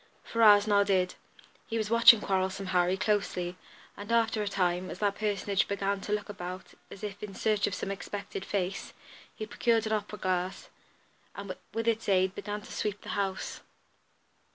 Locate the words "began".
5.67-6.01, 12.33-12.61